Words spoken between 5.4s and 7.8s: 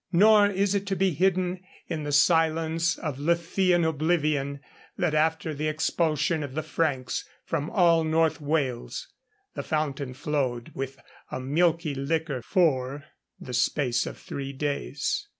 the expulsion of the Franks from